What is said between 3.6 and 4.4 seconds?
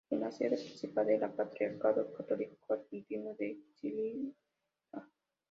Cilicia.